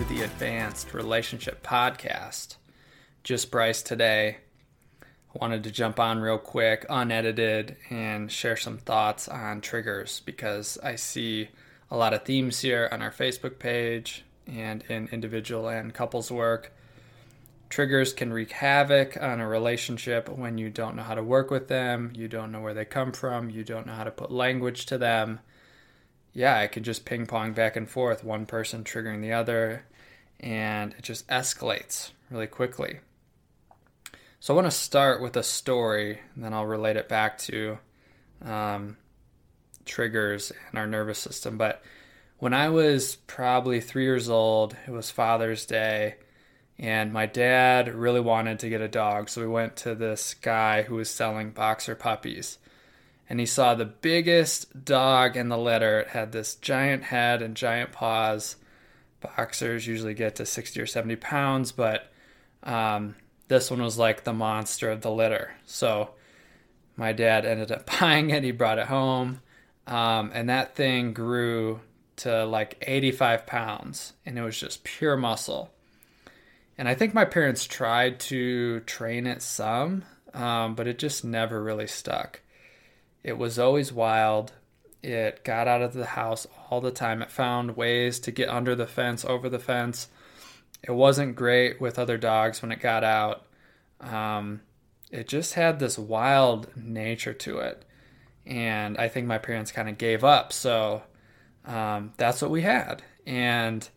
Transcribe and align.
to 0.00 0.14
the 0.14 0.22
Advanced 0.22 0.94
Relationship 0.94 1.62
Podcast. 1.62 2.56
Just 3.22 3.50
Bryce 3.50 3.82
today. 3.82 4.38
I 5.02 5.38
wanted 5.38 5.62
to 5.64 5.70
jump 5.70 6.00
on 6.00 6.20
real 6.20 6.38
quick, 6.38 6.86
unedited, 6.88 7.76
and 7.90 8.32
share 8.32 8.56
some 8.56 8.78
thoughts 8.78 9.28
on 9.28 9.60
triggers 9.60 10.22
because 10.24 10.78
I 10.82 10.94
see 10.94 11.50
a 11.90 11.98
lot 11.98 12.14
of 12.14 12.24
themes 12.24 12.60
here 12.60 12.88
on 12.90 13.02
our 13.02 13.10
Facebook 13.10 13.58
page 13.58 14.24
and 14.46 14.82
in 14.88 15.10
individual 15.12 15.68
and 15.68 15.92
couples 15.92 16.32
work. 16.32 16.72
Triggers 17.68 18.14
can 18.14 18.32
wreak 18.32 18.52
havoc 18.52 19.18
on 19.20 19.38
a 19.38 19.46
relationship 19.46 20.30
when 20.30 20.56
you 20.56 20.70
don't 20.70 20.96
know 20.96 21.02
how 21.02 21.14
to 21.14 21.22
work 21.22 21.50
with 21.50 21.68
them, 21.68 22.10
you 22.14 22.26
don't 22.26 22.52
know 22.52 22.62
where 22.62 22.72
they 22.72 22.86
come 22.86 23.12
from, 23.12 23.50
you 23.50 23.64
don't 23.64 23.86
know 23.86 23.92
how 23.94 24.04
to 24.04 24.10
put 24.10 24.32
language 24.32 24.86
to 24.86 24.96
them 24.96 25.40
yeah, 26.32 26.60
it 26.60 26.72
could 26.72 26.84
just 26.84 27.04
ping 27.04 27.26
pong 27.26 27.52
back 27.52 27.76
and 27.76 27.88
forth, 27.88 28.22
one 28.22 28.46
person 28.46 28.84
triggering 28.84 29.20
the 29.20 29.32
other, 29.32 29.84
and 30.40 30.94
it 30.98 31.02
just 31.02 31.28
escalates 31.28 32.10
really 32.30 32.46
quickly. 32.46 33.00
So 34.40 34.54
I 34.54 34.56
want 34.56 34.66
to 34.66 34.70
start 34.70 35.20
with 35.20 35.36
a 35.36 35.42
story, 35.42 36.20
and 36.34 36.42
then 36.42 36.54
I'll 36.54 36.66
relate 36.66 36.96
it 36.96 37.08
back 37.08 37.38
to 37.38 37.78
um, 38.42 38.96
triggers 39.84 40.50
in 40.72 40.78
our 40.78 40.86
nervous 40.86 41.18
system. 41.18 41.58
But 41.58 41.82
when 42.38 42.54
I 42.54 42.70
was 42.70 43.16
probably 43.26 43.80
three 43.80 44.04
years 44.04 44.30
old, 44.30 44.74
it 44.86 44.90
was 44.90 45.10
Father's 45.10 45.66
Day, 45.66 46.14
and 46.78 47.12
my 47.12 47.26
dad 47.26 47.94
really 47.94 48.20
wanted 48.20 48.58
to 48.60 48.70
get 48.70 48.80
a 48.80 48.88
dog. 48.88 49.28
So 49.28 49.42
we 49.42 49.46
went 49.46 49.76
to 49.76 49.94
this 49.94 50.32
guy 50.32 50.82
who 50.82 50.94
was 50.94 51.10
selling 51.10 51.50
boxer 51.50 51.94
puppies 51.94 52.58
and 53.30 53.38
he 53.38 53.46
saw 53.46 53.74
the 53.74 53.86
biggest 53.86 54.84
dog 54.84 55.36
in 55.36 55.48
the 55.48 55.56
litter. 55.56 56.00
It 56.00 56.08
had 56.08 56.32
this 56.32 56.56
giant 56.56 57.04
head 57.04 57.40
and 57.42 57.54
giant 57.54 57.92
paws. 57.92 58.56
Boxers 59.20 59.86
usually 59.86 60.14
get 60.14 60.36
to 60.36 60.46
60 60.46 60.80
or 60.80 60.86
70 60.86 61.16
pounds, 61.16 61.72
but 61.72 62.10
um, 62.62 63.14
this 63.48 63.70
one 63.70 63.82
was 63.82 63.98
like 63.98 64.24
the 64.24 64.32
monster 64.32 64.90
of 64.90 65.02
the 65.02 65.10
litter. 65.10 65.54
So 65.66 66.10
my 66.96 67.12
dad 67.12 67.44
ended 67.44 67.72
up 67.72 67.88
buying 68.00 68.30
it. 68.30 68.44
He 68.44 68.52
brought 68.52 68.78
it 68.78 68.86
home, 68.86 69.40
um, 69.86 70.30
and 70.34 70.48
that 70.48 70.74
thing 70.74 71.12
grew 71.12 71.80
to 72.16 72.44
like 72.44 72.82
85 72.86 73.46
pounds, 73.46 74.12
and 74.26 74.38
it 74.38 74.42
was 74.42 74.58
just 74.58 74.84
pure 74.84 75.16
muscle. 75.16 75.70
And 76.76 76.88
I 76.88 76.94
think 76.94 77.12
my 77.12 77.24
parents 77.24 77.66
tried 77.66 78.20
to 78.20 78.80
train 78.80 79.26
it 79.26 79.42
some, 79.42 80.04
um, 80.32 80.74
but 80.74 80.86
it 80.86 80.98
just 80.98 81.24
never 81.24 81.62
really 81.62 81.86
stuck. 81.86 82.40
It 83.22 83.36
was 83.36 83.58
always 83.58 83.92
wild. 83.92 84.52
It 85.02 85.44
got 85.44 85.66
out 85.66 85.82
of 85.82 85.94
the 85.94 86.06
house 86.06 86.46
all 86.68 86.80
the 86.80 86.90
time. 86.90 87.22
It 87.22 87.30
found 87.30 87.76
ways 87.76 88.20
to 88.20 88.30
get 88.30 88.48
under 88.48 88.74
the 88.74 88.86
fence, 88.86 89.24
over 89.24 89.48
the 89.48 89.58
fence. 89.58 90.08
It 90.82 90.92
wasn't 90.92 91.36
great 91.36 91.80
with 91.80 91.98
other 91.98 92.18
dogs 92.18 92.60
when 92.62 92.72
it 92.72 92.80
got 92.80 93.04
out. 93.04 93.46
Um, 94.00 94.60
it 95.10 95.28
just 95.28 95.54
had 95.54 95.78
this 95.78 95.98
wild 95.98 96.68
nature 96.76 97.34
to 97.34 97.58
it. 97.58 97.84
And 98.46 98.96
I 98.98 99.08
think 99.08 99.26
my 99.26 99.38
parents 99.38 99.72
kind 99.72 99.88
of 99.88 99.98
gave 99.98 100.24
up. 100.24 100.52
So 100.52 101.02
um, 101.64 102.12
that's 102.16 102.42
what 102.42 102.50
we 102.50 102.62
had. 102.62 103.02
And 103.26 103.88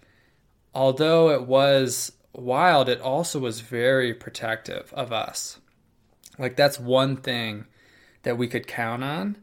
although 0.74 1.30
it 1.32 1.44
was 1.48 2.14
wild, 2.34 2.90
it 2.90 3.02
also 3.02 3.40
was 3.40 3.62
very 3.62 4.14
protective 4.14 4.94
of 4.94 5.12
us. 5.12 5.60
Like, 6.38 6.56
that's 6.56 6.80
one 6.80 7.18
thing 7.18 7.66
that 8.24 8.38
we 8.38 8.48
could 8.48 8.68
count 8.68 9.04
on 9.04 9.38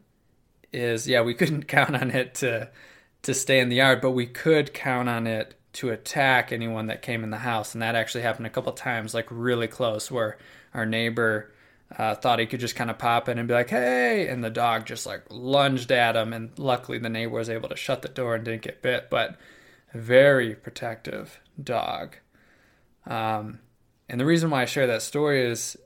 is 0.73 1.07
yeah, 1.07 1.21
we 1.21 1.33
couldn't 1.33 1.63
count 1.67 1.95
on 1.95 2.11
it 2.11 2.35
to 2.35 2.69
to 3.23 3.33
stay 3.33 3.59
in 3.59 3.69
the 3.69 3.77
yard, 3.77 4.01
but 4.01 4.11
we 4.11 4.25
could 4.25 4.73
count 4.73 5.07
on 5.07 5.27
it 5.27 5.55
to 5.73 5.89
attack 5.89 6.51
anyone 6.51 6.87
that 6.87 7.01
came 7.01 7.23
in 7.23 7.29
the 7.29 7.37
house, 7.37 7.73
and 7.73 7.81
that 7.81 7.95
actually 7.95 8.21
happened 8.21 8.47
a 8.47 8.49
couple 8.49 8.71
times, 8.73 9.13
like 9.13 9.27
really 9.29 9.67
close, 9.67 10.11
where 10.11 10.37
our 10.73 10.85
neighbor 10.85 11.51
uh, 11.97 12.15
thought 12.15 12.39
he 12.39 12.45
could 12.45 12.59
just 12.59 12.75
kind 12.75 12.89
of 12.89 12.97
pop 12.97 13.29
in 13.29 13.37
and 13.37 13.47
be 13.47 13.53
like, 13.53 13.69
"Hey," 13.69 14.27
and 14.27 14.43
the 14.43 14.49
dog 14.49 14.85
just 14.85 15.05
like 15.05 15.23
lunged 15.29 15.91
at 15.91 16.15
him, 16.15 16.33
and 16.33 16.57
luckily 16.57 16.97
the 16.97 17.09
neighbor 17.09 17.35
was 17.35 17.49
able 17.49 17.69
to 17.69 17.75
shut 17.75 18.01
the 18.01 18.09
door 18.09 18.35
and 18.35 18.45
didn't 18.45 18.63
get 18.63 18.81
bit, 18.81 19.09
but 19.09 19.37
very 19.93 20.55
protective 20.55 21.39
dog. 21.61 22.15
Um, 23.05 23.59
and 24.09 24.19
the 24.19 24.25
reason 24.25 24.49
why 24.49 24.61
I 24.61 24.65
share 24.65 24.87
that 24.87 25.01
story 25.01 25.43
is 25.45 25.77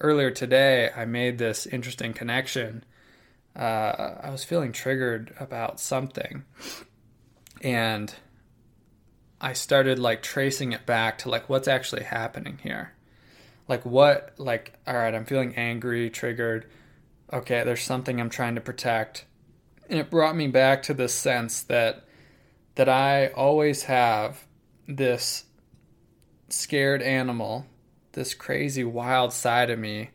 earlier 0.00 0.30
today, 0.30 0.90
I 0.94 1.04
made 1.04 1.38
this 1.38 1.66
interesting 1.66 2.12
connection. 2.12 2.84
Uh, 3.54 4.16
I 4.22 4.30
was 4.30 4.44
feeling 4.44 4.72
triggered 4.72 5.34
about 5.38 5.78
something, 5.78 6.44
and 7.60 8.14
I 9.40 9.52
started 9.52 9.98
like 9.98 10.22
tracing 10.22 10.72
it 10.72 10.86
back 10.86 11.18
to 11.18 11.28
like 11.28 11.48
what's 11.48 11.68
actually 11.68 12.04
happening 12.04 12.58
here. 12.62 12.92
Like 13.68 13.84
what? 13.84 14.34
Like 14.38 14.74
all 14.86 14.94
right, 14.94 15.14
I'm 15.14 15.24
feeling 15.26 15.54
angry, 15.56 16.08
triggered. 16.10 16.66
Okay, 17.32 17.62
there's 17.64 17.82
something 17.82 18.20
I'm 18.20 18.30
trying 18.30 18.54
to 18.54 18.60
protect, 18.60 19.26
and 19.88 19.98
it 19.98 20.10
brought 20.10 20.36
me 20.36 20.48
back 20.48 20.82
to 20.84 20.94
this 20.94 21.14
sense 21.14 21.62
that 21.64 22.04
that 22.74 22.88
I 22.88 23.28
always 23.28 23.84
have 23.84 24.44
this 24.86 25.44
scared 26.48 27.00
animal 27.00 27.66
this 28.12 28.34
crazy 28.34 28.84
wild 28.84 29.32
side 29.32 29.70
of 29.70 29.78
me 29.78 30.10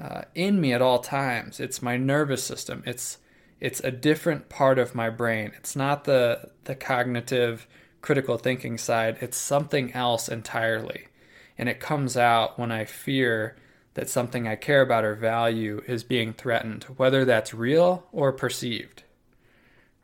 uh, 0.00 0.22
in 0.34 0.60
me 0.60 0.72
at 0.72 0.82
all 0.82 0.98
times. 0.98 1.60
It's 1.60 1.82
my 1.82 1.96
nervous 1.96 2.42
system. 2.42 2.82
It's 2.86 3.18
it's 3.60 3.80
a 3.80 3.90
different 3.90 4.48
part 4.48 4.78
of 4.78 4.94
my 4.94 5.10
brain. 5.10 5.52
It's 5.56 5.76
not 5.76 6.04
the 6.04 6.50
the 6.64 6.74
cognitive 6.74 7.66
critical 8.00 8.36
thinking 8.36 8.76
side. 8.76 9.18
It's 9.20 9.36
something 9.36 9.92
else 9.92 10.28
entirely. 10.28 11.08
And 11.56 11.68
it 11.68 11.80
comes 11.80 12.16
out 12.16 12.58
when 12.58 12.72
I 12.72 12.84
fear 12.84 13.56
that 13.94 14.10
something 14.10 14.46
I 14.46 14.56
care 14.56 14.82
about 14.82 15.04
or 15.04 15.14
value 15.14 15.82
is 15.86 16.02
being 16.02 16.32
threatened, 16.32 16.84
whether 16.96 17.24
that's 17.24 17.54
real 17.54 18.06
or 18.12 18.32
perceived. 18.32 19.04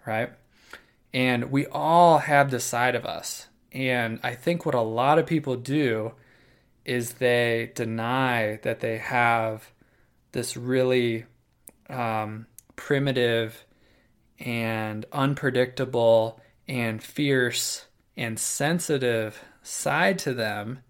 Right? 0.06 0.30
And 1.12 1.50
we 1.50 1.66
all 1.66 2.18
have 2.18 2.50
this 2.50 2.64
side 2.64 2.94
of 2.94 3.04
us. 3.04 3.48
And 3.72 4.20
I 4.22 4.34
think 4.34 4.64
what 4.64 4.74
a 4.74 4.80
lot 4.80 5.18
of 5.18 5.26
people 5.26 5.56
do 5.56 6.12
is 6.84 7.14
they 7.14 7.72
deny 7.74 8.58
that 8.62 8.80
they 8.80 8.98
have 8.98 9.72
this 10.32 10.56
really 10.56 11.24
um, 11.88 12.46
primitive 12.76 13.64
and 14.38 15.04
unpredictable 15.12 16.40
and 16.66 17.02
fierce 17.02 17.86
and 18.16 18.38
sensitive 18.38 19.42
side 19.62 20.18
to 20.20 20.34
them. 20.34 20.80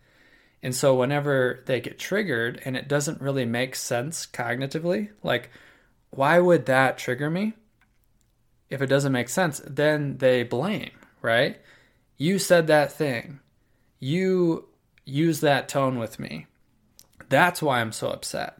And 0.63 0.75
so, 0.75 0.95
whenever 0.95 1.63
they 1.67 1.81
get 1.81 1.99
triggered 1.99 2.61
and 2.65 2.77
it 2.77 2.87
doesn't 2.87 3.23
really 3.23 3.47
make 3.47 3.75
sense 3.75 4.27
cognitively, 4.27 5.09
like, 5.23 5.51
why 6.11 6.39
would 6.39 6.67
that 6.67 6.99
trigger 6.99 7.31
me? 7.31 7.55
If 8.69 8.83
it 8.83 8.87
doesn't 8.87 9.13
make 9.13 9.29
sense, 9.29 9.61
then 9.67 10.19
they 10.19 10.43
blame, 10.43 10.91
right? 11.23 11.59
You 12.17 12.39
said 12.39 12.67
that 12.67 12.93
thing. 12.93 13.41
You 13.99 14.69
use 15.05 15.41
that 15.41 15.69
tone 15.69 15.99
with 15.99 16.19
me. 16.19 16.47
That's 17.29 17.63
why 17.63 17.81
I'm 17.81 17.93
so 17.93 18.09
upset. 18.09 18.59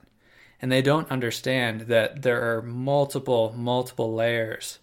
And 0.63 0.71
they 0.71 0.83
don't 0.83 1.11
understand 1.11 1.83
that 1.83 2.23
there 2.23 2.57
are 2.57 2.63
multiple, 2.63 3.55
multiple 3.57 4.15
layers 4.15 4.79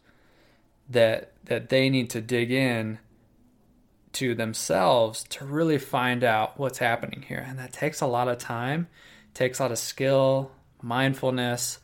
that 0.89 1.33
that 1.43 1.69
they 1.69 1.89
need 1.89 2.09
to 2.09 2.21
dig 2.21 2.51
in 2.51 2.99
to 4.13 4.33
themselves 4.33 5.23
to 5.29 5.45
really 5.45 5.77
find 5.77 6.23
out 6.23 6.57
what's 6.59 6.79
happening 6.79 7.23
here. 7.27 7.43
And 7.47 7.59
that 7.59 7.71
takes 7.71 8.01
a 8.01 8.07
lot 8.07 8.27
of 8.27 8.37
time, 8.37 8.87
takes 9.33 9.59
a 9.59 9.63
lot 9.63 9.71
of 9.71 9.77
skill, 9.77 10.51
mindfulness. 10.81 11.79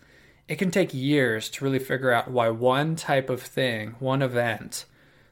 It 0.48 0.56
can 0.56 0.72
take 0.72 0.94
years 0.94 1.50
to 1.52 1.64
really 1.64 1.80
figure 1.80 2.12
out 2.12 2.32
why 2.32 2.50
one 2.50 2.96
type 2.96 3.30
of 3.30 3.42
thing, 3.42 3.96
one 4.00 4.22
event, 4.22 4.86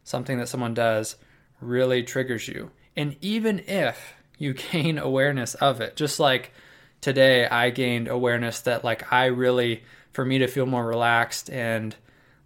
something 0.04 0.38
that 0.38 0.48
someone 0.48 0.74
does 0.74 1.16
really 1.60 2.04
triggers 2.04 2.48
you. 2.48 2.72
And 2.96 3.16
even 3.22 3.60
if 3.60 4.14
you 4.42 4.54
gain 4.72 4.98
awareness 4.98 5.56
of 5.56 5.80
it. 5.80 5.96
Just 5.96 6.20
like 6.20 6.52
today, 7.02 7.48
I 7.48 7.72
gained 7.72 8.08
awareness 8.08 8.62
that, 8.62 8.84
like, 8.84 9.12
I 9.12 9.26
really, 9.26 9.84
for 10.14 10.24
me 10.24 10.38
to 10.40 10.48
feel 10.48 10.66
more 10.66 10.86
relaxed 10.86 11.50
and 11.50 11.96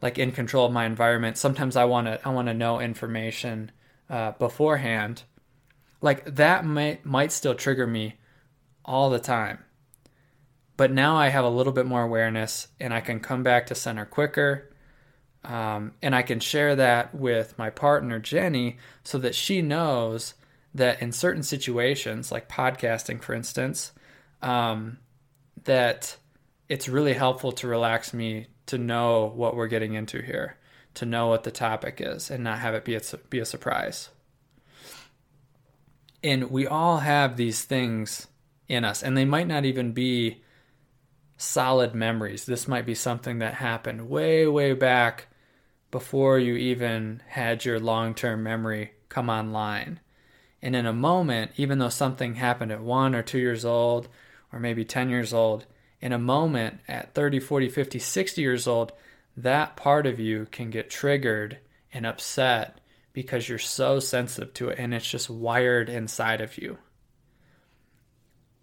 like 0.02 0.20
in 0.20 0.32
control 0.32 0.66
of 0.66 0.72
my 0.72 0.86
environment, 0.86 1.38
sometimes 1.38 1.76
I 1.76 1.86
want 1.86 2.08
to, 2.08 2.20
I 2.28 2.32
want 2.32 2.48
to 2.48 2.54
know 2.54 2.80
information 2.80 3.72
uh, 4.10 4.32
beforehand. 4.34 5.24
Like 6.02 6.36
that 6.36 6.66
might 6.66 7.06
might 7.06 7.32
still 7.32 7.56
trigger 7.56 7.88
me 7.88 8.16
all 8.84 9.10
the 9.10 9.20
time. 9.20 9.64
But 10.78 10.92
now 10.92 11.16
I 11.16 11.30
have 11.30 11.46
a 11.46 11.50
little 11.50 11.74
bit 11.74 11.86
more 11.86 12.04
awareness 12.04 12.68
and 12.80 12.94
I 12.94 13.00
can 13.02 13.20
come 13.20 13.44
back 13.44 13.66
to 13.68 13.76
center 13.76 14.06
quicker. 14.06 14.70
Um, 15.44 15.94
and 16.02 16.14
I 16.14 16.22
can 16.22 16.40
share 16.40 16.76
that 16.76 17.16
with 17.16 17.58
my 17.58 17.70
partner, 17.70 18.20
Jenny, 18.20 18.78
so 19.04 19.18
that 19.20 19.36
she 19.36 19.62
knows 19.62 20.34
that 20.74 21.02
in 21.02 21.12
certain 21.12 21.44
situations, 21.44 22.32
like 22.32 22.50
podcasting, 22.50 23.22
for 23.24 23.34
instance, 23.34 23.92
um, 24.42 24.98
that 25.64 26.18
it's 26.70 26.90
really 26.90 27.14
helpful 27.14 27.52
to 27.54 27.68
relax 27.68 28.14
me 28.14 28.48
to 28.68 28.78
know 28.78 29.32
what 29.36 29.56
we're 29.56 29.68
getting 29.68 29.94
into 29.94 30.22
here, 30.22 30.58
to 30.96 31.06
know 31.06 31.28
what 31.28 31.44
the 31.44 31.52
topic 31.52 32.02
is 32.02 32.32
and 32.32 32.44
not 32.44 32.60
have 32.60 32.74
it 32.74 32.86
be 32.86 32.96
a, 32.96 33.02
be 33.30 33.40
a 33.40 33.46
surprise. 33.46 34.10
And 36.24 36.50
we 36.50 36.66
all 36.66 36.98
have 36.98 37.38
these 37.38 37.64
things 37.64 38.28
in 38.68 38.84
us, 38.84 39.04
and 39.04 39.16
they 39.16 39.26
might 39.26 39.48
not 39.48 39.66
even 39.66 39.92
be 39.92 40.42
solid 41.38 41.94
memories. 41.94 42.46
This 42.46 42.68
might 42.68 42.86
be 42.86 42.96
something 42.96 43.40
that 43.40 43.56
happened 43.56 44.10
way, 44.10 44.48
way 44.48 44.74
back 44.74 45.28
before 45.92 46.40
you 46.40 46.56
even 46.56 47.22
had 47.28 47.64
your 47.64 47.80
long 47.80 48.16
term 48.16 48.42
memory 48.42 48.94
come 49.10 49.30
online. 49.30 50.00
And 50.62 50.76
in 50.76 50.86
a 50.86 50.94
moment, 50.94 51.52
even 51.58 51.78
though 51.78 51.90
something 51.90 52.36
happened 52.36 52.72
at 52.72 52.82
one 52.82 53.14
or 53.14 53.22
two 53.22 53.38
years 53.38 53.64
old, 53.64 54.08
or 54.52 54.60
maybe 54.60 54.86
10 54.86 55.10
years 55.10 55.34
old, 55.34 55.66
in 56.02 56.12
a 56.12 56.20
moment 56.20 56.80
at 56.88 57.14
30, 57.14 57.40
40, 57.40 57.70
50, 57.70 58.00
60 58.00 58.42
years 58.42 58.68
old, 58.68 58.92
that 59.38 59.76
part 59.76 60.06
of 60.06 60.20
you 60.20 60.48
can 60.52 60.70
get 60.70 60.90
triggered 60.90 61.60
and 61.94 62.06
upset 62.06 62.80
because 63.14 63.48
you're 63.48 63.58
so 63.58 64.00
sensitive 64.00 64.54
to 64.54 64.70
it 64.70 64.78
and 64.78 64.94
it's 64.94 65.10
just 65.10 65.30
wired 65.30 65.90
inside 65.90 66.42
of 66.42 66.58
you. 66.58 66.78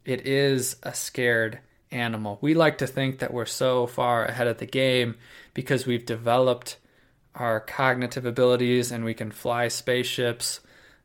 It 0.05 0.27
is 0.27 0.77
a 0.83 0.95
scared 0.95 1.61
animal. 1.91 2.39
We 2.41 2.55
like 2.55 2.79
to 2.79 2.87
think 2.87 3.19
that 3.19 3.33
we're 3.33 3.47
so 3.47 3.87
far 3.87 4.25
ahead 4.25 4.47
of 4.47 4.59
the 4.59 4.67
game 4.67 5.17
because 5.55 5.87
we've 5.87 6.05
developed 6.05 6.77
our 7.35 7.61
cognitive 7.61 8.27
abilities 8.27 8.93
and 8.93 9.05
we 9.05 9.15
can 9.15 9.31
fly 9.31 9.69
spaceships 9.69 10.61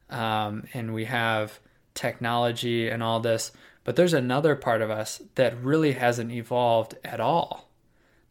um, 0.10 0.66
and 0.74 0.94
we 0.94 1.06
have 1.06 1.60
technology 1.94 2.90
and 2.90 3.02
all 3.04 3.20
this. 3.20 3.52
But 3.88 3.96
there's 3.96 4.14
another 4.14 4.58
part 4.58 4.82
of 4.82 4.92
us 4.92 5.22
that 5.36 5.64
really 5.64 5.94
hasn't 5.94 6.34
evolved 6.34 6.96
at 7.06 7.22
all 7.22 7.70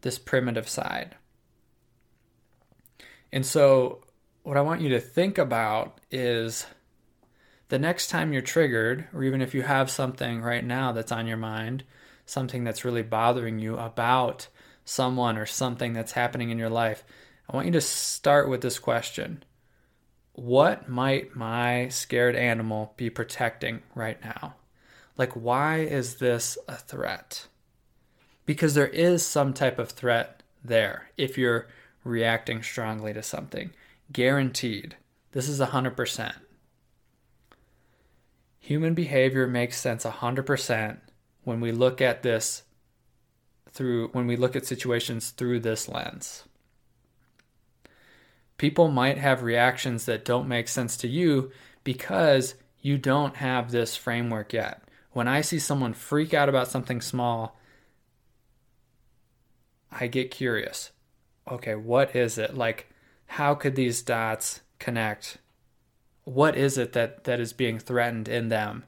this 0.01 0.19
primitive 0.19 0.69
side. 0.69 1.15
And 3.31 3.43
so, 3.43 4.03
what 4.43 4.55
I 4.55 4.61
want 4.61 4.81
you 4.81 4.89
to 4.89 4.99
think 4.99 5.39
about 5.39 5.99
is 6.11 6.67
the 7.69 7.79
next 7.79 8.09
time 8.09 8.33
you're 8.33 8.43
triggered, 8.43 9.07
or 9.11 9.23
even 9.23 9.41
if 9.41 9.55
you 9.55 9.63
have 9.63 9.89
something 9.89 10.43
right 10.43 10.63
now 10.63 10.91
that's 10.91 11.11
on 11.11 11.25
your 11.25 11.37
mind, 11.37 11.83
something 12.27 12.63
that's 12.63 12.85
really 12.85 13.01
bothering 13.01 13.57
you 13.57 13.79
about 13.79 14.49
someone 14.85 15.39
or 15.39 15.47
something 15.47 15.91
that's 15.91 16.11
happening 16.11 16.51
in 16.51 16.59
your 16.59 16.69
life, 16.69 17.03
I 17.49 17.55
want 17.55 17.65
you 17.65 17.73
to 17.73 17.81
start 17.81 18.47
with 18.47 18.61
this 18.61 18.77
question 18.77 19.43
What 20.33 20.87
might 20.87 21.35
my 21.35 21.87
scared 21.87 22.35
animal 22.35 22.93
be 22.95 23.09
protecting 23.09 23.81
right 23.95 24.23
now? 24.23 24.53
Like, 25.17 25.33
why 25.33 25.79
is 25.79 26.15
this 26.15 26.57
a 26.67 26.75
threat? 26.75 27.47
Because 28.45 28.75
there 28.75 28.87
is 28.87 29.25
some 29.25 29.53
type 29.53 29.79
of 29.79 29.89
threat 29.89 30.43
there 30.63 31.09
if 31.17 31.37
you're 31.37 31.67
reacting 32.03 32.63
strongly 32.63 33.13
to 33.13 33.23
something. 33.23 33.71
Guaranteed. 34.11 34.95
This 35.31 35.49
is 35.49 35.59
100%. 35.59 36.33
Human 38.59 38.93
behavior 38.93 39.47
makes 39.47 39.77
sense 39.77 40.03
100% 40.03 40.97
when 41.43 41.59
we 41.59 41.71
look 41.71 42.01
at 42.01 42.23
this 42.23 42.63
through 43.71 44.09
when 44.09 44.27
we 44.27 44.35
look 44.35 44.55
at 44.55 44.65
situations 44.65 45.29
through 45.29 45.59
this 45.59 45.87
lens. 45.87 46.43
People 48.57 48.89
might 48.89 49.17
have 49.17 49.43
reactions 49.43 50.05
that 50.05 50.25
don't 50.25 50.47
make 50.47 50.67
sense 50.67 50.97
to 50.97 51.07
you 51.07 51.51
because 51.83 52.55
you 52.81 52.97
don't 52.97 53.37
have 53.37 53.71
this 53.71 53.95
framework 53.95 54.51
yet. 54.51 54.86
When 55.17 55.27
I 55.27 55.41
see 55.41 55.57
someone 55.57 55.93
freak 55.93 56.35
out 56.35 56.47
about 56.47 56.67
something 56.67 57.01
small, 57.01 57.57
I 59.91 60.05
get 60.05 60.29
curious. 60.29 60.91
Okay, 61.49 61.73
what 61.73 62.15
is 62.15 62.37
it? 62.37 62.55
Like, 62.55 62.85
how 63.25 63.55
could 63.55 63.75
these 63.75 64.03
dots 64.03 64.61
connect? 64.77 65.39
What 66.23 66.55
is 66.55 66.77
it 66.77 66.93
that, 66.93 67.23
that 67.23 67.39
is 67.39 67.51
being 67.51 67.79
threatened 67.79 68.27
in 68.27 68.49
them? 68.49 68.83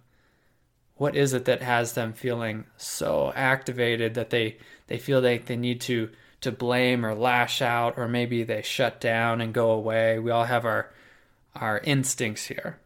What 0.98 1.16
is 1.16 1.34
it 1.34 1.46
that 1.46 1.64
has 1.64 1.94
them 1.94 2.14
feeling 2.14 2.66
so 2.78 3.34
activated 3.36 4.14
that 4.14 4.30
they, 4.30 4.60
they 4.86 5.00
feel 5.00 5.22
like 5.22 5.48
they 5.48 5.58
need 5.58 5.81
to 5.81 6.12
to 6.42 6.52
blame 6.52 7.04
or 7.04 7.16
lash 7.16 7.60
out 7.60 7.98
or 7.98 8.08
maybe 8.08 8.44
they 8.44 8.62
shut 8.62 9.02
down 9.02 9.42
and 9.42 9.52
go 9.52 9.72
away. 9.72 10.20
We 10.20 10.30
all 10.30 10.46
have 10.46 10.64
our 10.64 10.92
our 11.56 11.80
instincts 11.80 12.46
here. 12.46 12.78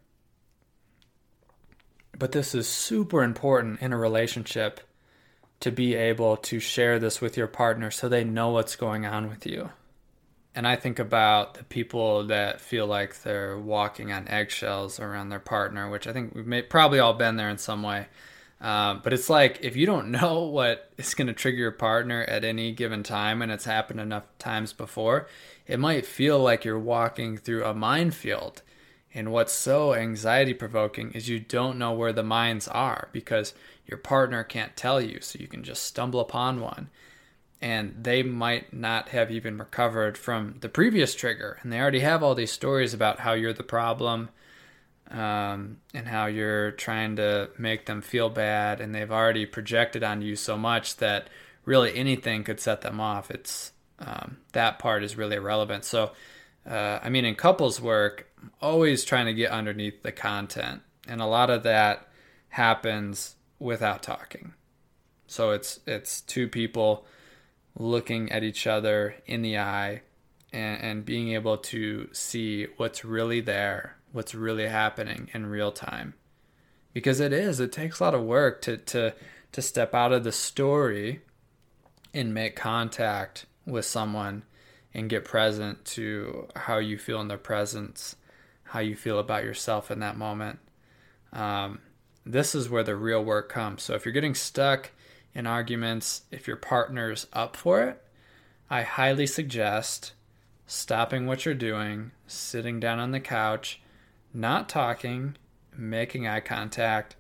But 2.17 2.31
this 2.31 2.53
is 2.53 2.67
super 2.67 3.23
important 3.23 3.81
in 3.81 3.91
a 3.91 3.97
relationship 3.97 4.81
to 5.61 5.71
be 5.71 5.95
able 5.95 6.37
to 6.37 6.59
share 6.59 6.99
this 6.99 7.21
with 7.21 7.37
your 7.37 7.47
partner 7.47 7.89
so 7.89 8.09
they 8.09 8.23
know 8.23 8.49
what's 8.49 8.75
going 8.75 9.05
on 9.05 9.29
with 9.29 9.45
you. 9.45 9.69
And 10.55 10.67
I 10.67 10.75
think 10.75 10.99
about 10.99 11.55
the 11.55 11.63
people 11.63 12.27
that 12.27 12.61
feel 12.61 12.85
like 12.85 13.21
they're 13.21 13.57
walking 13.57 14.11
on 14.11 14.27
eggshells 14.27 14.99
around 14.99 15.29
their 15.29 15.39
partner, 15.39 15.89
which 15.89 16.05
I 16.05 16.13
think 16.13 16.35
we've 16.35 16.45
may, 16.45 16.61
probably 16.61 16.99
all 16.99 17.13
been 17.13 17.37
there 17.37 17.49
in 17.49 17.57
some 17.57 17.81
way. 17.81 18.07
Um, 18.61 19.01
but 19.03 19.13
it's 19.13 19.29
like 19.29 19.59
if 19.61 19.75
you 19.75 19.85
don't 19.85 20.11
know 20.11 20.43
what 20.43 20.91
is 20.97 21.13
going 21.15 21.27
to 21.27 21.33
trigger 21.33 21.57
your 21.57 21.71
partner 21.71 22.23
at 22.23 22.43
any 22.43 22.71
given 22.71 23.03
time, 23.03 23.41
and 23.41 23.51
it's 23.51 23.65
happened 23.65 23.99
enough 23.99 24.23
times 24.37 24.73
before, 24.73 25.27
it 25.65 25.79
might 25.79 26.05
feel 26.05 26.39
like 26.39 26.65
you're 26.65 26.77
walking 26.77 27.37
through 27.37 27.65
a 27.65 27.73
minefield. 27.73 28.61
And 29.13 29.31
what's 29.31 29.53
so 29.53 29.93
anxiety 29.93 30.53
provoking 30.53 31.11
is 31.11 31.29
you 31.29 31.39
don't 31.39 31.77
know 31.77 31.93
where 31.93 32.13
the 32.13 32.23
mines 32.23 32.67
are 32.67 33.09
because 33.11 33.53
your 33.85 33.97
partner 33.97 34.43
can't 34.43 34.75
tell 34.75 34.99
you, 34.99 35.21
so 35.21 35.37
you 35.39 35.47
can 35.47 35.63
just 35.63 35.83
stumble 35.83 36.19
upon 36.19 36.61
one. 36.61 36.89
And 37.61 37.95
they 38.01 38.23
might 38.23 38.73
not 38.73 39.09
have 39.09 39.31
even 39.31 39.57
recovered 39.57 40.17
from 40.17 40.55
the 40.61 40.69
previous 40.69 41.15
trigger, 41.15 41.59
and 41.61 41.71
they 41.71 41.79
already 41.79 41.99
have 41.99 42.23
all 42.23 42.35
these 42.35 42.51
stories 42.51 42.93
about 42.93 43.19
how 43.19 43.33
you're 43.33 43.53
the 43.53 43.63
problem 43.63 44.29
um, 45.11 45.77
and 45.93 46.07
how 46.07 46.25
you're 46.25 46.71
trying 46.71 47.15
to 47.17 47.49
make 47.57 47.85
them 47.85 48.01
feel 48.01 48.29
bad, 48.29 48.81
and 48.81 48.93
they've 48.93 49.11
already 49.11 49.45
projected 49.45 50.03
on 50.03 50.21
you 50.21 50.35
so 50.35 50.57
much 50.57 50.97
that 50.97 51.29
really 51.65 51.95
anything 51.95 52.43
could 52.43 52.59
set 52.59 52.81
them 52.81 52.99
off. 52.99 53.29
It's 53.31 53.71
um, 53.99 54.37
that 54.53 54.79
part 54.79 55.03
is 55.03 55.15
really 55.15 55.35
irrelevant. 55.35 55.85
So, 55.85 56.11
uh, 56.69 56.99
I 57.01 57.09
mean, 57.09 57.25
in 57.25 57.35
couples 57.35 57.79
work, 57.79 58.27
always 58.61 59.03
trying 59.03 59.25
to 59.27 59.33
get 59.33 59.51
underneath 59.51 60.03
the 60.03 60.11
content, 60.11 60.81
and 61.07 61.21
a 61.21 61.25
lot 61.25 61.49
of 61.49 61.63
that 61.63 62.07
happens 62.49 63.35
without 63.59 64.03
talking. 64.03 64.53
So 65.27 65.51
it's 65.51 65.79
it's 65.87 66.21
two 66.21 66.47
people 66.47 67.05
looking 67.75 68.31
at 68.31 68.43
each 68.43 68.67
other 68.67 69.15
in 69.25 69.41
the 69.41 69.57
eye 69.57 70.01
and, 70.51 70.81
and 70.81 71.05
being 71.05 71.33
able 71.33 71.57
to 71.57 72.07
see 72.11 72.67
what's 72.77 73.03
really 73.03 73.41
there 73.41 73.97
what's 74.11 74.35
really 74.35 74.67
happening 74.67 75.27
in 75.33 75.47
real 75.47 75.71
time 75.71 76.13
because 76.93 77.19
it 77.19 77.33
is 77.33 77.59
it 77.59 77.71
takes 77.71 77.99
a 77.99 78.03
lot 78.03 78.13
of 78.13 78.21
work 78.21 78.61
to 78.61 78.77
to 78.77 79.13
to 79.51 79.61
step 79.61 79.93
out 79.93 80.13
of 80.13 80.23
the 80.23 80.31
story 80.31 81.21
and 82.13 82.33
make 82.33 82.55
contact 82.55 83.45
with 83.65 83.85
someone 83.85 84.43
and 84.93 85.09
get 85.09 85.25
present 85.25 85.83
to 85.83 86.47
how 86.55 86.77
you 86.77 86.97
feel 86.97 87.19
in 87.19 87.27
their 87.27 87.37
presence 87.37 88.15
how 88.73 88.79
you 88.79 88.95
feel 88.95 89.19
about 89.19 89.43
yourself 89.43 89.89
in 89.89 89.99
that 89.99 90.17
moment 90.17 90.59
um, 91.31 91.79
this 92.25 92.53
is 92.53 92.69
where 92.69 92.83
the 92.83 92.95
real 92.95 93.23
work 93.23 93.49
comes 93.49 93.83
so 93.83 93.93
if 93.95 94.05
you're 94.05 94.13
getting 94.13 94.35
stuck 94.35 94.91
in 95.33 95.47
arguments 95.47 96.23
if 96.31 96.47
your 96.47 96.57
partner's 96.57 97.27
up 97.33 97.55
for 97.55 97.83
it 97.83 98.01
i 98.69 98.81
highly 98.81 99.25
suggest 99.25 100.13
stopping 100.67 101.25
what 101.25 101.45
you're 101.45 101.53
doing 101.53 102.11
sitting 102.27 102.79
down 102.79 102.99
on 102.99 103.11
the 103.11 103.19
couch 103.19 103.79
not 104.33 104.67
talking, 104.67 105.37
making 105.75 106.27
eye 106.27 106.39
contact, 106.39 107.15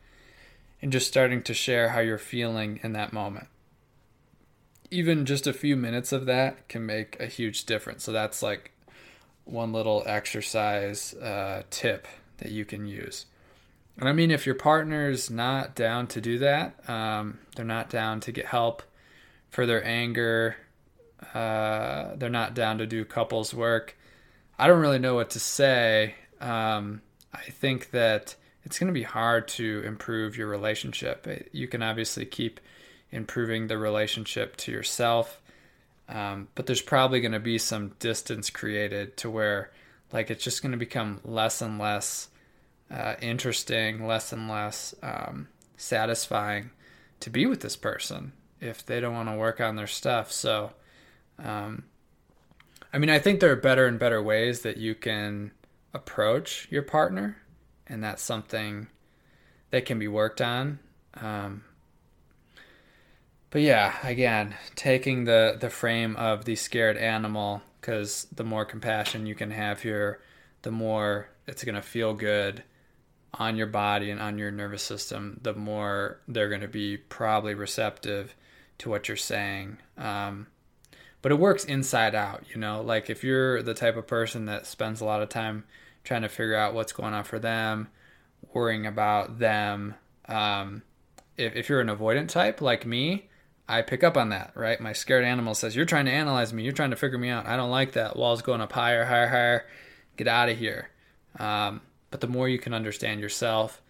and 0.81 0.91
just 0.91 1.07
starting 1.07 1.41
to 1.43 1.53
share 1.53 1.89
how 1.89 1.99
you're 1.99 2.17
feeling 2.17 2.79
in 2.83 2.93
that 2.93 3.13
moment. 3.13 3.47
Even 4.89 5.25
just 5.25 5.47
a 5.47 5.53
few 5.53 5.75
minutes 5.75 6.11
of 6.11 6.25
that 6.25 6.67
can 6.67 6.85
make 6.85 7.19
a 7.19 7.27
huge 7.27 7.65
difference. 7.65 8.03
So 8.03 8.11
that's 8.11 8.43
like 8.43 8.71
one 9.45 9.73
little 9.73 10.03
exercise 10.05 11.13
uh, 11.15 11.63
tip 11.69 12.07
that 12.37 12.51
you 12.51 12.65
can 12.65 12.85
use. 12.85 13.25
And 13.97 14.09
I 14.09 14.13
mean, 14.13 14.31
if 14.31 14.45
your 14.45 14.55
partner's 14.55 15.29
not 15.29 15.75
down 15.75 16.07
to 16.07 16.21
do 16.21 16.39
that, 16.39 16.89
um, 16.89 17.39
they're 17.55 17.65
not 17.65 17.89
down 17.89 18.19
to 18.21 18.31
get 18.31 18.47
help 18.47 18.81
for 19.49 19.65
their 19.65 19.85
anger, 19.85 20.55
uh, 21.33 22.15
they're 22.15 22.29
not 22.29 22.53
down 22.53 22.79
to 22.79 22.87
do 22.87 23.05
couples 23.05 23.53
work. 23.53 23.95
I 24.57 24.67
don't 24.67 24.81
really 24.81 24.99
know 24.99 25.15
what 25.15 25.29
to 25.31 25.39
say 25.39 26.15
um, 26.43 27.01
I 27.33 27.49
think 27.49 27.91
that 27.91 28.35
it's 28.63 28.77
going 28.77 28.87
to 28.87 28.93
be 28.93 29.03
hard 29.03 29.47
to 29.49 29.81
improve 29.85 30.37
your 30.37 30.47
relationship. 30.47 31.27
You 31.51 31.67
can 31.67 31.81
obviously 31.81 32.25
keep 32.25 32.59
improving 33.11 33.67
the 33.67 33.77
relationship 33.77 34.57
to 34.57 34.71
yourself, 34.71 35.41
um, 36.09 36.47
but 36.55 36.65
there's 36.65 36.81
probably 36.81 37.21
going 37.21 37.31
to 37.31 37.39
be 37.39 37.57
some 37.57 37.93
distance 37.99 38.49
created 38.49 39.17
to 39.17 39.29
where, 39.29 39.71
like, 40.11 40.29
it's 40.29 40.43
just 40.43 40.61
going 40.61 40.71
to 40.73 40.77
become 40.77 41.19
less 41.23 41.61
and 41.61 41.79
less 41.79 42.29
uh, 42.91 43.15
interesting, 43.21 44.05
less 44.05 44.31
and 44.31 44.49
less 44.49 44.93
um, 45.01 45.47
satisfying 45.77 46.71
to 47.19 47.29
be 47.29 47.45
with 47.45 47.61
this 47.61 47.75
person 47.75 48.33
if 48.59 48.85
they 48.85 48.99
don't 48.99 49.13
want 49.13 49.29
to 49.29 49.35
work 49.35 49.59
on 49.59 49.75
their 49.75 49.87
stuff. 49.87 50.31
So, 50.31 50.71
um, 51.39 51.83
I 52.91 52.97
mean, 52.97 53.09
I 53.09 53.19
think 53.19 53.39
there 53.39 53.51
are 53.51 53.55
better 53.55 53.87
and 53.87 53.97
better 53.97 54.21
ways 54.21 54.61
that 54.61 54.77
you 54.77 54.93
can 54.93 55.51
approach 55.93 56.67
your 56.69 56.83
partner, 56.83 57.37
and 57.87 58.03
that's 58.03 58.21
something 58.21 58.87
that 59.71 59.85
can 59.85 59.99
be 59.99 60.07
worked 60.07 60.41
on. 60.41 60.79
Um, 61.15 61.63
but 63.53 63.61
yeah, 63.61 63.95
again, 64.01 64.55
taking 64.73 65.25
the 65.25 65.55
the 65.59 65.69
frame 65.69 66.15
of 66.15 66.43
the 66.43 66.55
scared 66.55 66.97
animal, 66.97 67.61
because 67.79 68.25
the 68.35 68.43
more 68.43 68.65
compassion 68.65 69.27
you 69.27 69.35
can 69.35 69.51
have 69.51 69.83
here, 69.83 70.19
the 70.63 70.71
more 70.71 71.29
it's 71.45 71.63
gonna 71.63 71.83
feel 71.83 72.15
good 72.15 72.63
on 73.35 73.55
your 73.55 73.67
body 73.67 74.09
and 74.09 74.19
on 74.19 74.39
your 74.39 74.49
nervous 74.49 74.81
system. 74.81 75.39
The 75.43 75.53
more 75.53 76.19
they're 76.27 76.49
gonna 76.49 76.67
be 76.67 76.97
probably 76.97 77.53
receptive 77.53 78.33
to 78.79 78.89
what 78.89 79.07
you're 79.07 79.17
saying. 79.17 79.77
Um, 79.99 80.47
but 81.21 81.31
it 81.31 81.37
works 81.37 81.63
inside 81.63 82.15
out, 82.15 82.45
you 82.49 82.59
know. 82.59 82.81
Like 82.81 83.07
if 83.11 83.23
you're 83.23 83.61
the 83.61 83.75
type 83.75 83.97
of 83.97 84.07
person 84.07 84.45
that 84.45 84.65
spends 84.65 84.99
a 84.99 85.05
lot 85.05 85.21
of 85.21 85.29
time 85.29 85.65
trying 86.03 86.23
to 86.23 86.29
figure 86.29 86.55
out 86.55 86.73
what's 86.73 86.91
going 86.91 87.13
on 87.13 87.23
for 87.23 87.37
them, 87.37 87.89
worrying 88.51 88.87
about 88.87 89.37
them. 89.37 89.93
Um, 90.27 90.81
if, 91.37 91.55
if 91.55 91.69
you're 91.69 91.81
an 91.81 91.87
avoidant 91.87 92.29
type 92.29 92.59
like 92.59 92.87
me, 92.87 93.29
I 93.67 93.81
pick 93.81 94.03
up 94.03 94.17
on 94.17 94.29
that, 94.29 94.51
right? 94.55 94.79
My 94.79 94.93
scared 94.93 95.23
animal 95.23 95.55
says, 95.55 95.75
You're 95.75 95.85
trying 95.85 96.05
to 96.05 96.11
analyze 96.11 96.53
me. 96.53 96.63
You're 96.63 96.73
trying 96.73 96.89
to 96.89 96.95
figure 96.95 97.17
me 97.17 97.29
out. 97.29 97.47
I 97.47 97.55
don't 97.55 97.71
like 97.71 97.93
that. 97.93 98.15
Walls 98.15 98.41
going 98.41 98.61
up 98.61 98.73
higher, 98.73 99.05
higher, 99.05 99.27
higher. 99.27 99.65
Get 100.17 100.27
out 100.27 100.49
of 100.49 100.57
here. 100.57 100.89
Um, 101.39 101.81
but 102.11 102.21
the 102.21 102.27
more 102.27 102.49
you 102.49 102.59
can 102.59 102.73
understand 102.73 103.21
yourself, 103.21 103.81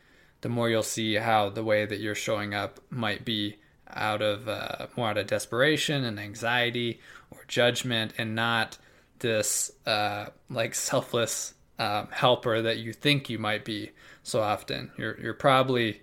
the 0.41 0.49
more 0.49 0.69
you'll 0.69 0.83
see 0.83 1.15
how 1.15 1.49
the 1.49 1.63
way 1.63 1.85
that 1.85 1.99
you're 1.99 2.15
showing 2.15 2.53
up 2.53 2.79
might 2.89 3.25
be 3.25 3.57
out 3.89 4.21
of 4.21 4.47
uh, 4.47 4.87
more 4.95 5.09
out 5.09 5.17
of 5.17 5.27
desperation 5.27 6.03
and 6.03 6.19
anxiety 6.19 6.99
or 7.31 7.43
judgment 7.47 8.13
and 8.17 8.35
not 8.35 8.77
this 9.19 9.71
uh, 9.85 10.27
like 10.49 10.75
selfless 10.75 11.53
um, 11.79 12.07
helper 12.11 12.61
that 12.61 12.77
you 12.77 12.93
think 12.93 13.29
you 13.29 13.39
might 13.39 13.65
be 13.65 13.91
so 14.21 14.41
often. 14.41 14.91
You're 14.97 15.19
you're 15.19 15.33
probably 15.33 16.01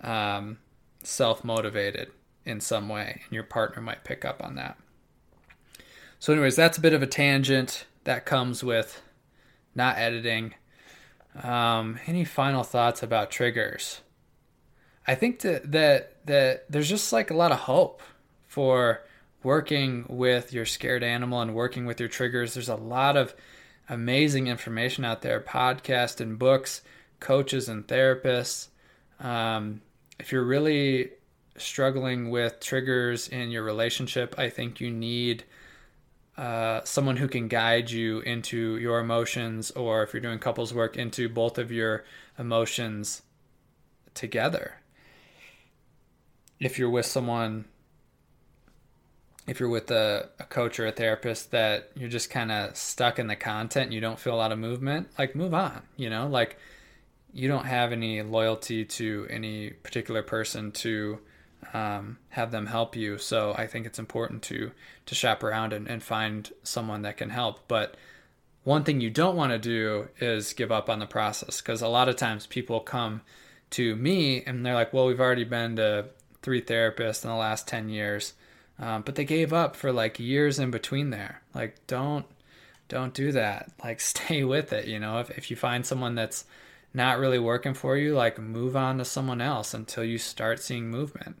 um, 0.00 0.58
self 1.02 1.44
motivated 1.44 2.10
in 2.44 2.60
some 2.60 2.88
way, 2.88 3.22
and 3.24 3.32
your 3.32 3.44
partner 3.44 3.82
might 3.82 4.04
pick 4.04 4.24
up 4.24 4.42
on 4.42 4.54
that. 4.56 4.76
So, 6.18 6.32
anyways, 6.32 6.56
that's 6.56 6.78
a 6.78 6.80
bit 6.80 6.92
of 6.92 7.02
a 7.02 7.06
tangent 7.06 7.86
that 8.04 8.26
comes 8.26 8.62
with 8.62 9.02
not 9.74 9.98
editing. 9.98 10.54
Um, 11.42 11.98
any 12.06 12.24
final 12.24 12.62
thoughts 12.62 13.02
about 13.02 13.30
triggers? 13.30 14.02
I 15.06 15.14
think 15.14 15.40
that 15.40 15.72
that 15.72 16.26
that 16.26 16.70
there's 16.70 16.88
just 16.88 17.12
like 17.12 17.30
a 17.30 17.36
lot 17.36 17.52
of 17.52 17.60
hope 17.60 18.02
for 18.46 19.02
working 19.42 20.04
with 20.08 20.52
your 20.52 20.64
scared 20.64 21.02
animal 21.02 21.40
and 21.40 21.54
working 21.54 21.86
with 21.86 21.98
your 21.98 22.08
triggers. 22.08 22.54
There's 22.54 22.68
a 22.68 22.76
lot 22.76 23.16
of 23.16 23.34
amazing 23.88 24.46
information 24.46 25.04
out 25.04 25.22
there, 25.22 25.40
podcasts 25.40 26.20
and 26.20 26.38
books, 26.38 26.82
coaches 27.18 27.68
and 27.68 27.86
therapists. 27.86 28.68
Um, 29.18 29.80
if 30.20 30.30
you're 30.30 30.44
really 30.44 31.10
struggling 31.56 32.30
with 32.30 32.60
triggers 32.60 33.28
in 33.28 33.50
your 33.50 33.62
relationship, 33.62 34.34
I 34.38 34.48
think 34.48 34.80
you 34.80 34.90
need 34.90 35.44
uh, 36.36 36.80
someone 36.84 37.18
who 37.18 37.28
can 37.28 37.48
guide 37.48 37.90
you 37.90 38.20
into 38.20 38.78
your 38.78 39.00
emotions, 39.00 39.70
or 39.72 40.02
if 40.02 40.14
you're 40.14 40.22
doing 40.22 40.38
couples 40.38 40.72
work, 40.72 40.96
into 40.96 41.28
both 41.28 41.58
of 41.58 41.70
your 41.70 42.04
emotions 42.38 43.22
together. 44.14 44.76
If 46.58 46.78
you're 46.78 46.90
with 46.90 47.06
someone, 47.06 47.66
if 49.46 49.60
you're 49.60 49.68
with 49.68 49.90
a, 49.90 50.30
a 50.38 50.44
coach 50.44 50.80
or 50.80 50.86
a 50.86 50.92
therapist 50.92 51.50
that 51.50 51.90
you're 51.94 52.08
just 52.08 52.30
kind 52.30 52.50
of 52.50 52.76
stuck 52.76 53.18
in 53.18 53.26
the 53.26 53.36
content, 53.36 53.92
you 53.92 54.00
don't 54.00 54.18
feel 54.18 54.34
a 54.34 54.36
lot 54.36 54.52
of 54.52 54.58
movement, 54.58 55.08
like 55.18 55.34
move 55.34 55.52
on, 55.52 55.82
you 55.96 56.08
know, 56.08 56.26
like 56.28 56.56
you 57.34 57.48
don't 57.48 57.66
have 57.66 57.92
any 57.92 58.22
loyalty 58.22 58.84
to 58.84 59.26
any 59.28 59.70
particular 59.70 60.22
person 60.22 60.70
to 60.72 61.18
um, 61.72 62.18
have 62.30 62.50
them 62.50 62.66
help 62.66 62.96
you. 62.96 63.18
So 63.18 63.54
I 63.56 63.66
think 63.66 63.86
it's 63.86 63.98
important 63.98 64.42
to 64.44 64.72
to 65.06 65.14
shop 65.14 65.42
around 65.42 65.72
and, 65.72 65.88
and 65.88 66.02
find 66.02 66.50
someone 66.62 67.02
that 67.02 67.16
can 67.16 67.30
help. 67.30 67.60
But 67.68 67.96
one 68.64 68.84
thing 68.84 69.00
you 69.00 69.10
don't 69.10 69.36
want 69.36 69.52
to 69.52 69.58
do 69.58 70.08
is 70.20 70.52
give 70.52 70.70
up 70.70 70.88
on 70.88 71.00
the 71.00 71.06
process 71.06 71.60
because 71.60 71.82
a 71.82 71.88
lot 71.88 72.08
of 72.08 72.16
times 72.16 72.46
people 72.46 72.80
come 72.80 73.22
to 73.70 73.96
me 73.96 74.42
and 74.44 74.64
they're 74.64 74.74
like, 74.74 74.92
"Well, 74.92 75.06
we've 75.06 75.20
already 75.20 75.44
been 75.44 75.76
to 75.76 76.06
three 76.42 76.62
therapists 76.62 77.24
in 77.24 77.30
the 77.30 77.36
last 77.36 77.66
ten 77.66 77.88
years." 77.88 78.34
Um, 78.78 79.02
but 79.02 79.14
they 79.14 79.24
gave 79.24 79.52
up 79.52 79.76
for 79.76 79.92
like 79.92 80.18
years 80.18 80.58
in 80.58 80.70
between 80.70 81.10
there. 81.10 81.42
Like, 81.54 81.86
don't 81.86 82.26
don't 82.88 83.14
do 83.14 83.32
that. 83.32 83.70
Like, 83.84 84.00
stay 84.00 84.44
with 84.44 84.72
it. 84.72 84.86
You 84.86 85.00
know, 85.00 85.18
if 85.18 85.30
if 85.30 85.50
you 85.50 85.56
find 85.56 85.84
someone 85.84 86.14
that's 86.14 86.44
not 86.94 87.18
really 87.18 87.38
working 87.38 87.74
for 87.74 87.96
you, 87.96 88.14
like 88.14 88.38
move 88.38 88.76
on 88.76 88.98
to 88.98 89.04
someone 89.04 89.40
else 89.40 89.74
until 89.74 90.04
you 90.04 90.18
start 90.18 90.60
seeing 90.60 90.90
movement. 90.90 91.36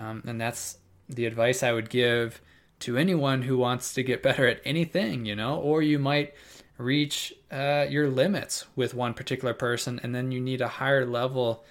Um, 0.00 0.22
and 0.26 0.40
that's 0.40 0.78
the 1.08 1.26
advice 1.26 1.62
I 1.62 1.72
would 1.72 1.90
give 1.90 2.40
to 2.80 2.96
anyone 2.96 3.42
who 3.42 3.58
wants 3.58 3.92
to 3.94 4.02
get 4.02 4.22
better 4.22 4.46
at 4.46 4.60
anything, 4.64 5.26
you 5.26 5.36
know, 5.36 5.56
or 5.56 5.82
you 5.82 5.98
might 5.98 6.34
reach 6.78 7.34
uh, 7.52 7.86
your 7.90 8.08
limits 8.08 8.64
with 8.74 8.94
one 8.94 9.12
particular 9.12 9.52
person 9.52 10.00
and 10.02 10.14
then 10.14 10.32
you 10.32 10.40
need 10.40 10.62
a 10.62 10.68
higher 10.68 11.04
level 11.04 11.62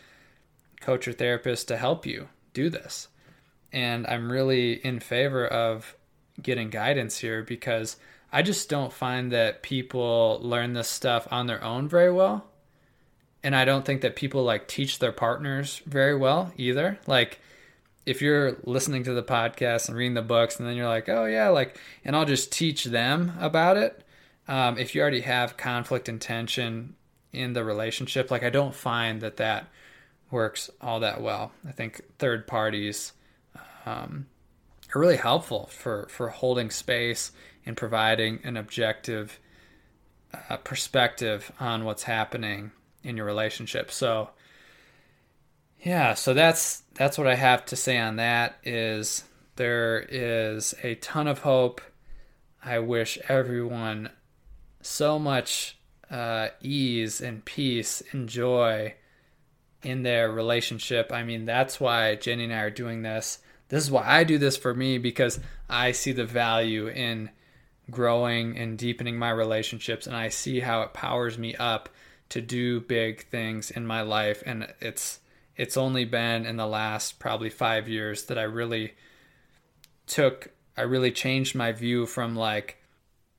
coach 0.81 1.07
or 1.07 1.13
therapist 1.13 1.67
to 1.67 1.77
help 1.77 2.05
you 2.05 2.29
do 2.53 2.69
this. 2.69 3.07
And 3.71 4.05
I'm 4.07 4.31
really 4.31 4.74
in 4.74 5.00
favor 5.00 5.48
of 5.48 5.95
getting 6.41 6.69
guidance 6.69 7.17
here 7.17 7.43
because 7.43 7.98
I 8.31 8.43
just 8.43 8.69
don't 8.69 8.93
find 8.93 9.31
that 9.31 9.63
people 9.63 10.39
learn 10.41 10.74
this 10.74 10.88
stuff 10.88 11.27
on 11.31 11.48
their 11.48 11.63
own 11.63 11.88
very 11.88 12.12
well. 12.12 12.45
And 13.43 13.55
I 13.55 13.65
don't 13.65 13.86
think 13.86 14.01
that 14.01 14.15
people 14.15 14.43
like 14.43 14.67
teach 14.67 15.00
their 15.00 15.12
partners 15.12 15.81
very 15.86 16.15
well 16.15 16.51
either. 16.57 17.00
Like, 17.07 17.39
if 18.06 18.22
you're 18.22 18.58
listening 18.63 19.03
to 19.03 19.13
the 19.13 19.24
podcast 19.24 19.88
and 19.88 19.98
reading 19.98 20.13
the 20.13 20.22
books 20.22 20.60
and 20.60 20.68
then 20.68 20.75
you're 20.75 20.88
like, 20.88 21.10
oh 21.10 21.25
yeah, 21.25 21.50
like, 21.50 21.79
and 22.03 22.15
I'll 22.15 22.25
just 22.25 22.51
teach 22.51 22.86
them 22.86 23.34
about 23.39 23.77
it. 23.77 24.03
Um, 24.48 24.77
if 24.77 24.96
you 24.96 25.01
already 25.01 25.22
have 25.22 25.58
conflict 25.58 26.10
and 26.10 26.20
tension 26.20 26.96
in 27.32 27.53
the 27.53 27.63
relationship, 27.63 28.32
like 28.32 28.44
I 28.44 28.50
don't 28.50 28.74
find 28.74 29.22
that 29.22 29.38
that 29.38 29.68
works 30.32 30.70
all 30.82 31.01
that 31.01 31.22
well. 31.22 31.51
I 31.68 31.72
think 31.72 32.01
third 32.18 32.48
parties 32.48 33.13
um, 33.86 34.27
are 34.94 35.00
really 35.00 35.18
helpful 35.18 35.68
for 35.68 36.08
for 36.10 36.29
holding 36.29 36.72
space 36.72 37.32
and 37.65 37.77
providing 37.77 38.39
an 38.44 38.58
objective 38.58 39.39
uh, 40.50 40.58
perspective 40.58 41.51
on 41.60 41.86
what's 41.86 42.03
happening 42.03 42.72
in 43.03 43.18
your 43.18 43.25
relationship. 43.25 43.91
So 43.91 44.29
yeah, 45.81 46.13
so 46.13 46.33
that's 46.33 46.83
that's 46.95 47.17
what 47.17 47.27
I 47.27 47.36
have 47.36 47.65
to 47.67 47.75
say 47.75 47.98
on 47.98 48.17
that 48.17 48.57
is 48.63 49.24
there 49.55 50.05
is 50.09 50.75
a 50.83 50.95
ton 50.95 51.27
of 51.27 51.39
hope. 51.39 51.81
I 52.63 52.79
wish 52.79 53.17
everyone 53.29 54.09
so 54.81 55.17
much 55.17 55.77
uh, 56.12 56.50
ease 56.62 57.21
and 57.21 57.45
peace 57.45 58.03
and 58.12 58.27
joy 58.27 58.95
in 59.83 60.03
their 60.03 60.31
relationship. 60.31 61.12
I 61.13 61.24
mean, 61.24 61.45
that's 61.45 61.79
why 61.79 62.15
Jenny 62.15 62.45
and 62.45 62.53
I 62.53 62.62
are 62.62 62.69
doing 62.69 63.01
this. 63.01 63.39
This 63.69 63.83
is 63.83 63.91
why 63.91 64.03
I 64.05 64.24
do 64.24 64.38
this 64.38 64.57
for 64.57 64.74
me 64.74 64.98
because 64.98 65.39
I 65.69 65.91
see 65.91 66.12
the 66.12 66.25
value 66.25 66.88
in 66.88 67.29
growing 67.89 68.57
and 68.57 68.77
deepening 68.77 69.17
my 69.17 69.29
relationships 69.29 70.07
and 70.07 70.15
I 70.15 70.29
see 70.29 70.59
how 70.59 70.81
it 70.81 70.93
powers 70.93 71.38
me 71.38 71.55
up 71.55 71.89
to 72.29 72.41
do 72.41 72.81
big 72.81 73.25
things 73.27 73.71
in 73.71 73.88
my 73.88 74.01
life 74.01 74.43
and 74.45 74.71
it's 74.79 75.19
it's 75.59 75.75
only 75.75 76.05
been 76.05 76.45
in 76.45 76.55
the 76.55 76.65
last 76.65 77.19
probably 77.19 77.49
five 77.49 77.89
years 77.89 78.23
that 78.27 78.39
I 78.39 78.43
really 78.43 78.93
took, 80.07 80.53
I 80.77 80.83
really 80.83 81.11
changed 81.11 81.53
my 81.53 81.73
view 81.73 82.05
from 82.05 82.33
like 82.33 82.77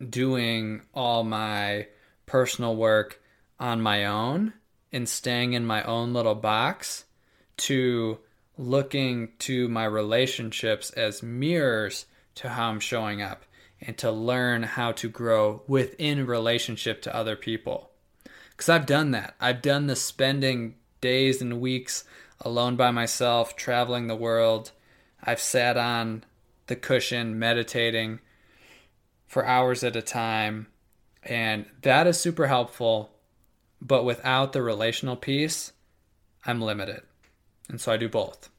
doing 0.06 0.82
all 0.92 1.24
my 1.24 1.86
personal 2.26 2.76
work 2.76 3.22
on 3.58 3.80
my 3.80 4.04
own 4.04 4.52
and 4.92 5.08
staying 5.08 5.54
in 5.54 5.64
my 5.64 5.82
own 5.84 6.12
little 6.12 6.34
box 6.34 7.06
to 7.56 8.18
looking 8.58 9.30
to 9.38 9.66
my 9.70 9.86
relationships 9.86 10.90
as 10.90 11.22
mirrors 11.22 12.04
to 12.34 12.50
how 12.50 12.68
I'm 12.68 12.80
showing 12.80 13.22
up 13.22 13.46
and 13.80 13.96
to 13.96 14.12
learn 14.12 14.62
how 14.62 14.92
to 14.92 15.08
grow 15.08 15.62
within 15.66 16.26
relationship 16.26 17.00
to 17.02 17.16
other 17.16 17.34
people. 17.34 17.92
Because 18.50 18.68
I've 18.68 18.84
done 18.84 19.12
that. 19.12 19.36
I've 19.40 19.62
done 19.62 19.86
the 19.86 19.96
spending 19.96 20.74
days 21.00 21.40
and 21.40 21.60
weeks 21.60 22.04
alone 22.40 22.76
by 22.76 22.90
myself, 22.90 23.56
traveling 23.56 24.06
the 24.06 24.16
world. 24.16 24.72
I've 25.22 25.40
sat 25.40 25.76
on 25.76 26.24
the 26.66 26.76
cushion 26.76 27.38
meditating 27.38 28.20
for 29.26 29.44
hours 29.44 29.84
at 29.84 29.96
a 29.96 30.02
time, 30.02 30.66
and 31.22 31.66
that 31.82 32.06
is 32.06 32.18
super 32.18 32.46
helpful. 32.46 33.10
But 33.82 34.04
without 34.04 34.52
the 34.52 34.62
relational 34.62 35.16
piece, 35.16 35.72
I'm 36.44 36.60
limited. 36.60 37.02
And 37.68 37.80
so 37.80 37.92
I 37.92 37.96
do 37.96 38.08
both. 38.08 38.50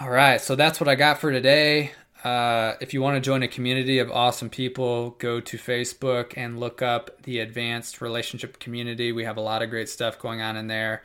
All 0.00 0.10
right, 0.10 0.40
so 0.40 0.56
that's 0.56 0.80
what 0.80 0.88
I 0.88 0.94
got 0.94 1.20
for 1.20 1.30
today. 1.30 1.92
Uh, 2.24 2.74
if 2.80 2.94
you 2.94 3.02
want 3.02 3.16
to 3.16 3.20
join 3.20 3.42
a 3.42 3.48
community 3.48 3.98
of 3.98 4.10
awesome 4.10 4.48
people, 4.48 5.10
go 5.18 5.40
to 5.40 5.58
Facebook 5.58 6.34
and 6.36 6.60
look 6.60 6.80
up 6.80 7.22
the 7.22 7.40
Advanced 7.40 8.00
Relationship 8.00 8.60
Community. 8.60 9.10
We 9.10 9.24
have 9.24 9.36
a 9.36 9.40
lot 9.40 9.62
of 9.62 9.70
great 9.70 9.88
stuff 9.88 10.20
going 10.20 10.40
on 10.40 10.56
in 10.56 10.68
there. 10.68 11.02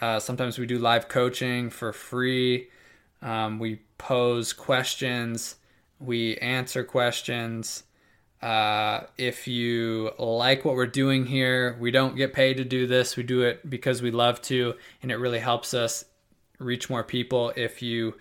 Uh, 0.00 0.18
sometimes 0.18 0.58
we 0.58 0.66
do 0.66 0.78
live 0.78 1.08
coaching 1.08 1.68
for 1.68 1.92
free. 1.92 2.68
Um, 3.20 3.58
we 3.58 3.80
pose 3.98 4.52
questions, 4.52 5.56
we 5.98 6.36
answer 6.38 6.82
questions. 6.82 7.84
Uh, 8.42 9.04
if 9.16 9.48
you 9.48 10.10
like 10.18 10.64
what 10.64 10.74
we're 10.74 10.86
doing 10.86 11.24
here, 11.26 11.76
we 11.80 11.90
don't 11.90 12.16
get 12.16 12.34
paid 12.34 12.58
to 12.58 12.64
do 12.64 12.86
this. 12.86 13.16
We 13.16 13.22
do 13.22 13.42
it 13.42 13.68
because 13.68 14.02
we 14.02 14.10
love 14.10 14.42
to, 14.42 14.74
and 15.02 15.10
it 15.10 15.16
really 15.16 15.38
helps 15.38 15.72
us 15.72 16.04
reach 16.58 16.90
more 16.90 17.02
people. 17.02 17.52
If 17.56 17.80
you 17.80 18.14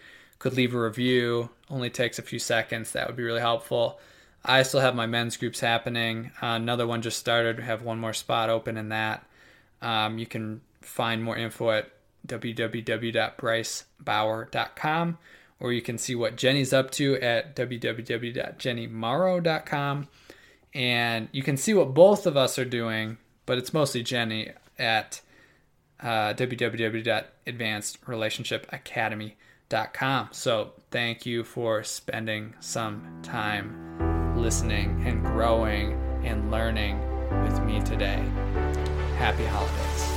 could 0.44 0.56
leave 0.58 0.76
a 0.76 0.82
review, 0.82 1.50
only 1.70 1.90
takes 1.90 2.20
a 2.20 2.22
few 2.22 2.38
seconds, 2.38 2.92
that 2.92 3.08
would 3.08 3.16
be 3.16 3.24
really 3.24 3.40
helpful. 3.40 3.98
I 4.44 4.64
still 4.64 4.82
have 4.82 4.94
my 4.94 5.06
men's 5.06 5.38
groups 5.38 5.62
happening. 5.62 6.32
Uh, 6.42 6.48
another 6.48 6.86
one 6.86 7.02
just 7.02 7.18
started. 7.18 7.60
We 7.60 7.64
have 7.64 7.82
one 7.82 7.98
more 7.98 8.12
spot 8.12 8.50
open 8.50 8.76
in 8.76 8.90
that. 8.90 9.26
Um, 9.82 10.18
you 10.18 10.26
can 10.26 10.60
find 10.82 11.24
more 11.24 11.38
info 11.38 11.72
at 11.72 11.92
www.brycebauer.com 12.28 15.18
or 15.62 15.72
you 15.72 15.82
can 15.82 15.98
see 15.98 16.14
what 16.14 16.36
Jenny's 16.36 16.74
up 16.74 16.92
to 16.92 17.16
at 17.22 17.56
www.jennymorrow.com. 17.56 20.08
And 20.74 21.30
you 21.32 21.42
can 21.42 21.56
see 21.56 21.74
what 21.74 21.94
both 21.94 22.28
of 22.28 22.36
us 22.36 22.60
are 22.60 22.66
doing, 22.66 23.18
but 23.46 23.58
it's 23.58 23.74
mostly 23.74 24.04
Jenny 24.04 24.50
at 24.78 25.22
uh, 26.02 26.34
www.advancedrelationshipacademy.com. 26.34 29.32
So 30.32 30.74
thank 30.92 31.26
you 31.26 31.44
for 31.44 31.84
spending 31.84 32.54
some 32.60 33.22
time 33.24 34.36
listening 34.38 35.04
and 35.04 35.24
growing 35.24 35.94
and 36.24 36.52
learning 36.52 37.00
with 37.44 37.60
me 37.64 37.82
today. 37.82 38.24
Happy 39.18 39.46
holidays. 39.46 40.13